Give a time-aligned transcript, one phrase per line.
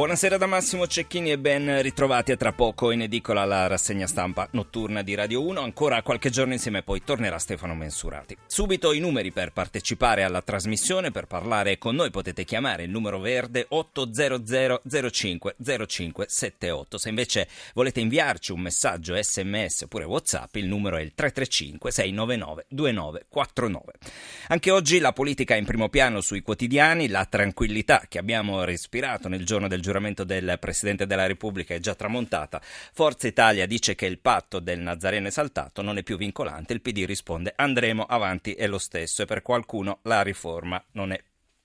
[0.00, 4.48] Buonasera da Massimo Cecchini e ben ritrovati a tra poco in edicola la rassegna stampa
[4.52, 5.60] notturna di Radio 1.
[5.60, 8.34] Ancora qualche giorno insieme poi tornerà Stefano Mensurati.
[8.46, 13.18] Subito i numeri per partecipare alla trasmissione, per parlare con noi potete chiamare il numero
[13.18, 16.96] verde 800 05 05 78.
[16.96, 22.64] Se invece volete inviarci un messaggio sms oppure whatsapp il numero è il 335 699
[22.70, 23.92] 2949.
[24.48, 29.28] Anche oggi la politica è in primo piano sui quotidiani, la tranquillità che abbiamo respirato
[29.28, 32.60] nel giorno del giuramento del Presidente della Repubblica è già tramontata.
[32.62, 36.72] Forza Italia dice che il patto del Nazareno saltato, non è più vincolante.
[36.72, 41.20] Il PD risponde andremo avanti è lo stesso e per qualcuno la riforma non è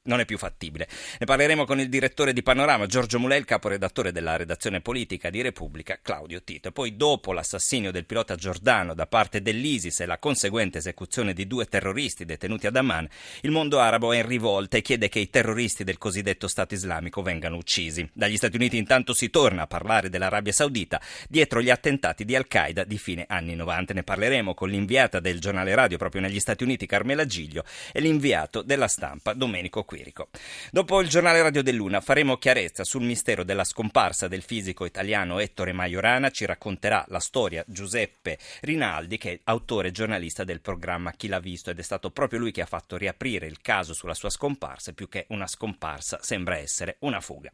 [0.05, 0.88] non è più fattibile.
[1.20, 5.41] Ne parleremo con il direttore di Panorama, Giorgio Mulè, il caporedattore della redazione politica di
[5.41, 6.70] Repubblica, Claudio Tito.
[6.70, 11.47] E poi, dopo l'assassinio del pilota Giordano da parte dell'ISIS e la conseguente esecuzione di
[11.47, 13.08] due terroristi detenuti ad Amman,
[13.42, 17.22] il mondo arabo è in rivolta e chiede che i terroristi del cosiddetto Stato islamico
[17.22, 18.08] vengano uccisi.
[18.14, 22.84] Dagli Stati Uniti intanto si torna a parlare dell'Arabia Saudita dietro gli attentati di Al-Qaeda
[22.84, 23.94] di fine anni 90.
[23.94, 28.62] Ne parleremo con l'inviata del giornale radio proprio negli Stati Uniti, Carmela Giglio, e l'inviato
[28.62, 29.94] della stampa, Domenico Qui.
[29.95, 30.27] Quirico.
[30.71, 35.71] Dopo il giornale Radio dell'Una faremo chiarezza sul mistero della scomparsa del fisico italiano Ettore
[35.71, 41.29] Majorana, ci racconterà la storia Giuseppe Rinaldi che è autore e giornalista del programma Chi
[41.29, 44.29] l'ha visto ed è stato proprio lui che ha fatto riaprire il caso sulla sua
[44.29, 47.53] scomparsa, più che una scomparsa sembra essere una fuga.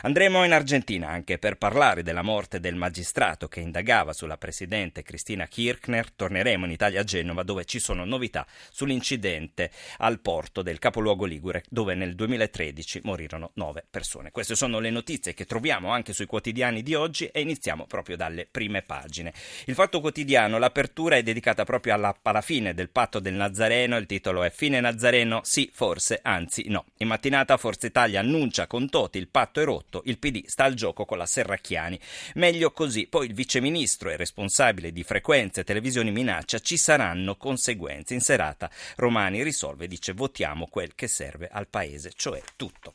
[0.00, 5.46] Andremo in Argentina anche per parlare della morte del magistrato che indagava sulla presidente Cristina
[5.46, 11.26] Kirchner, torneremo in Italia a Genova dove ci sono novità sull'incidente al porto del capoluogo
[11.26, 14.30] Ligure dove dove nel 2013 morirono nove persone.
[14.30, 18.46] Queste sono le notizie che troviamo anche sui quotidiani di oggi e iniziamo proprio dalle
[18.48, 19.32] prime pagine.
[19.64, 24.06] Il Fatto Quotidiano, l'apertura è dedicata proprio alla, alla fine del patto del Nazareno, il
[24.06, 26.84] titolo è Fine Nazareno, sì, forse, anzi no.
[26.98, 30.74] In mattinata Forza Italia annuncia con Toti il patto è rotto, il PD sta al
[30.74, 31.98] gioco con la Serracchiani.
[32.34, 38.14] Meglio così, poi il viceministro e responsabile di frequenze e televisioni minaccia ci saranno conseguenze.
[38.14, 42.92] In serata Romani risolve, dice votiamo quel che serve al paese cioè tutto.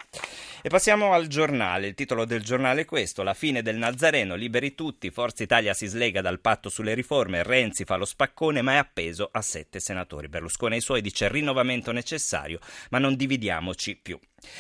[0.62, 1.88] E passiamo al giornale.
[1.88, 5.10] Il titolo del giornale è questo: La fine del Nazareno, liberi tutti.
[5.10, 7.42] Forza Italia si slega dal patto sulle riforme.
[7.42, 10.28] Renzi fa lo spaccone, ma è appeso a sette senatori.
[10.28, 12.60] Berlusconi ai suoi dice rinnovamento necessario,
[12.92, 14.20] ma non dividiamoci più.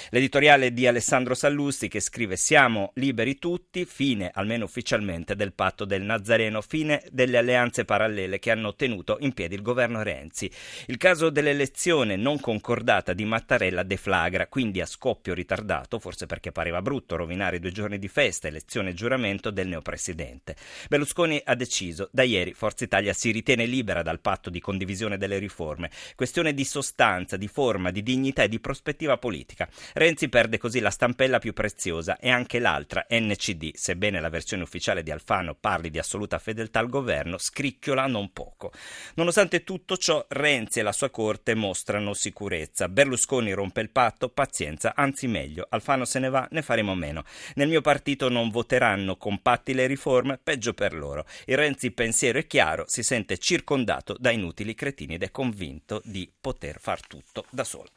[0.09, 6.01] L'editoriale di Alessandro Sallusti che scrive Siamo liberi tutti, fine almeno ufficialmente del patto del
[6.01, 10.49] Nazareno, fine delle alleanze parallele che hanno tenuto in piedi il governo Renzi.
[10.87, 16.81] Il caso dell'elezione non concordata di Mattarella deflagra, quindi a scoppio ritardato, forse perché pareva
[16.81, 20.55] brutto rovinare due giorni di festa, elezione e giuramento del neopresidente.
[20.89, 25.37] Berlusconi ha deciso, da ieri Forza Italia si ritiene libera dal patto di condivisione delle
[25.37, 29.66] riforme, questione di sostanza, di forma, di dignità e di prospettiva politica.
[29.93, 35.03] Renzi perde così la stampella più preziosa e anche l'altra, NCD, sebbene la versione ufficiale
[35.03, 38.71] di Alfano parli di assoluta fedeltà al governo, scricchiola non poco.
[39.15, 42.89] Nonostante tutto ciò, Renzi e la sua corte mostrano sicurezza.
[42.89, 47.23] Berlusconi rompe il patto, pazienza, anzi meglio, Alfano se ne va, ne faremo meno.
[47.55, 51.25] Nel mio partito non voteranno compatti le riforme, peggio per loro.
[51.45, 56.31] Il Renzi pensiero è chiaro, si sente circondato da inutili cretini ed è convinto di
[56.39, 57.89] poter far tutto da solo.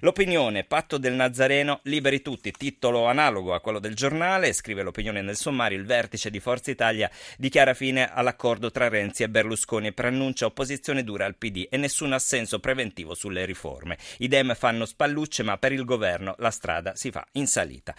[0.00, 5.36] L'opinione, patto del Nazareno, liberi tutti, titolo analogo a quello del giornale, scrive l'opinione nel
[5.36, 10.46] sommario, il vertice di Forza Italia dichiara fine all'accordo tra Renzi e Berlusconi e preannuncia
[10.46, 13.98] opposizione dura al PD e nessun assenso preventivo sulle riforme.
[14.20, 17.94] I Dem fanno spallucce ma per il governo la strada si fa in salita.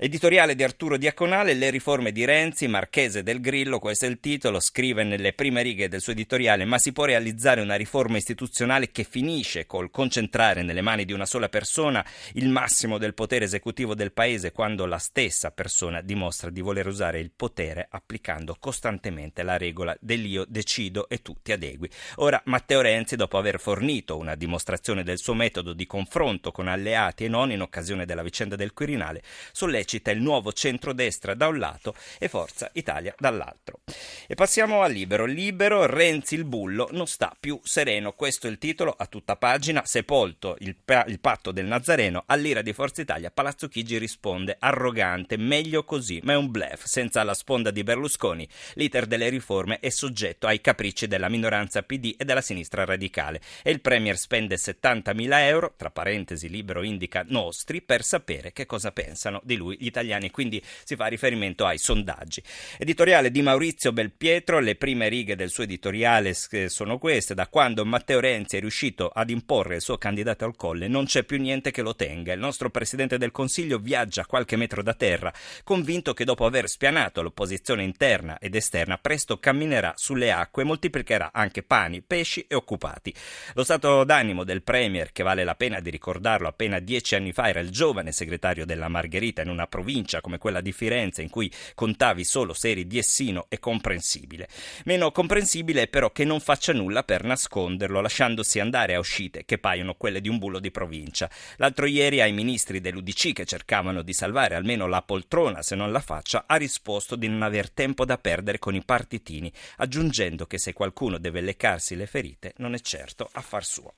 [0.00, 4.60] Editoriale di Arturo Diaconale, le riforme di Renzi, Marchese del Grillo, questo è il titolo,
[4.60, 9.02] scrive nelle prime righe del suo editoriale, ma si può realizzare una riforma istituzionale che
[9.02, 12.06] finisce col concentrare nelle mani di una sola persona
[12.38, 17.18] il massimo del potere esecutivo del paese quando la stessa persona dimostra di voler usare
[17.18, 21.90] il potere applicando costantemente la regola dell'io decido e tu ti adegui.
[22.16, 27.24] Ora Matteo Renzi, dopo aver fornito una dimostrazione del suo metodo di confronto con alleati
[27.24, 31.96] e non in occasione della vicenda del Quirinale, sollecita il nuovo centrodestra da un lato
[32.20, 33.80] e Forza Italia dall'altro.
[34.28, 35.24] E passiamo a Libero.
[35.24, 38.12] Libero, Renzi il bullo non sta più sereno.
[38.12, 39.82] Questo è il titolo a tutta pagina.
[39.84, 40.76] Sepolto il,
[41.06, 46.34] il patto del Nazareno All'ira di Forza Italia Palazzo Chigi risponde arrogante, meglio così, ma
[46.34, 48.46] è un blef, senza la sponda di Berlusconi.
[48.74, 53.70] L'iter delle riforme è soggetto ai capricci della minoranza PD e della sinistra radicale e
[53.70, 59.40] il Premier spende 70.000 euro, tra parentesi libero indica nostri, per sapere che cosa pensano
[59.42, 62.42] di lui gli italiani, quindi si fa riferimento ai sondaggi.
[62.76, 68.20] Editoriale di Maurizio Belpietro, le prime righe del suo editoriale sono queste, da quando Matteo
[68.20, 71.80] Renzi è riuscito ad imporre il suo candidato al colle non c'è più niente che
[71.80, 72.16] lo tenga.
[72.26, 75.32] Il nostro Presidente del Consiglio viaggia qualche metro da terra,
[75.64, 81.30] convinto che dopo aver spianato l'opposizione interna ed esterna, presto camminerà sulle acque e moltiplicherà
[81.32, 83.14] anche pani, pesci e occupati.
[83.54, 87.48] Lo stato d'animo del Premier, che vale la pena di ricordarlo, appena dieci anni fa
[87.48, 91.52] era il giovane segretario della Margherita in una provincia come quella di Firenze, in cui
[91.74, 94.48] contavi solo seri di Essino, è comprensibile.
[94.84, 99.58] Meno comprensibile è però che non faccia nulla per nasconderlo, lasciandosi andare a uscite che
[99.58, 101.28] paiono quelle di un bullo di provincia.
[101.56, 106.00] L'altro ieri ai ministri dell'UDC che cercavano di salvare almeno la poltrona, se non la
[106.00, 110.72] faccia, ha risposto di non aver tempo da perdere con i partitini, aggiungendo che se
[110.72, 113.94] qualcuno deve leccarsi le ferite non è certo affar suo.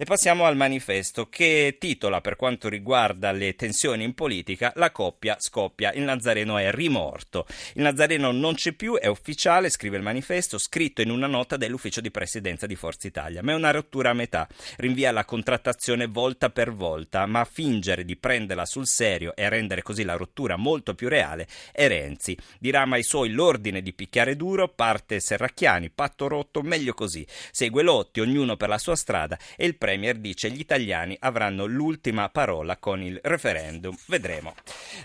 [0.00, 5.36] E passiamo al manifesto che titola per quanto riguarda le tensioni in politica La coppia
[5.38, 7.44] scoppia, il Nazareno è rimorto.
[7.74, 12.00] Il Nazareno non c'è più, è ufficiale, scrive il manifesto, scritto in una nota dell'ufficio
[12.00, 14.48] di presidenza di Forza Italia, ma è una rottura a metà.
[14.78, 20.02] Rinvia la contrattazione volta per volta, ma fingere di prenderla sul serio e rendere così
[20.04, 22.34] la rottura molto più reale è Renzi.
[22.58, 27.26] Dirama ai suoi l'ordine di picchiare duro, parte Serracchiani, patto rotto, meglio così.
[27.50, 32.28] Segue Lotti, ognuno per la sua strada e il Premier dice gli italiani avranno l'ultima
[32.28, 33.96] parola con il referendum.
[34.06, 34.54] Vedremo.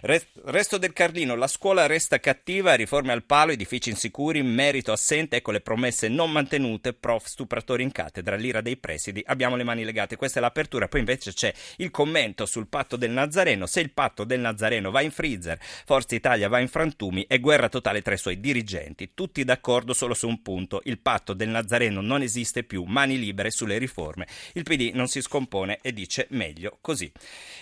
[0.02, 5.50] Resto del Carlino, la scuola resta cattiva, riforme al palo, edifici insicuri, merito assente, ecco
[5.50, 10.18] le promesse non mantenute, prof stupratori in cattedra, l'ira dei presidi, abbiamo le mani legate.
[10.18, 13.66] Questa è l'apertura, poi invece c'è il commento sul patto del Nazareno.
[13.66, 17.70] Se il patto del Nazareno va in freezer, Forza Italia va in frantumi e guerra
[17.70, 19.14] totale tra i suoi dirigenti.
[19.16, 23.50] Tutti d'accordo solo su un punto, il patto del Nazareno non esiste più, mani libere
[23.50, 24.28] sulle riforme.
[24.54, 27.10] Il PD non si scompone e dice meglio così.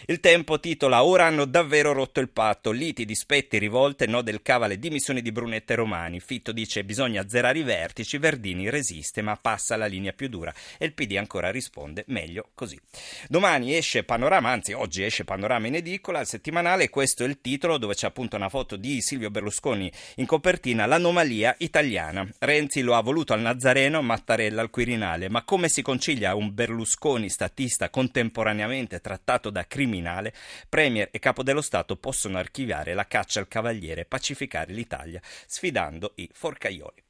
[0.06, 4.80] Il tempo titola Ora hanno davvero rotto il patto, liti, dispetti, rivolte, no del cavale,
[4.80, 6.20] dimissioni di Brunetta e Romani.
[6.20, 10.86] Fitto dice bisogna azzerare i vertici, Verdini resiste ma passa la linea più dura e
[10.86, 12.80] il PD ancora risponde meglio così.
[13.30, 17.78] Domani esce Panorama, anzi oggi esce Panorama in edicola, il settimanale, questo è il titolo
[17.78, 22.28] dove c'è appunto una foto di Silvio Berlusconi in copertina, l'anomalia italiana.
[22.40, 27.02] Renzi lo ha voluto al Nazareno, Mattarella al Quirinale, ma come si concilia un Berlusconi
[27.04, 30.34] Berlusconi, statista contemporaneamente trattato da criminale,
[30.70, 36.14] Premier e Capo dello Stato possono archiviare la caccia al cavaliere e pacificare l'Italia, sfidando
[36.16, 37.04] i forcaioli.